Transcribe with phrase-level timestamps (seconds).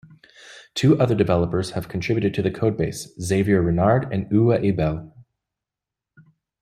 [0.73, 5.13] Two other developers have contributed to the code base: Xavier Renard and Uwe Ebel.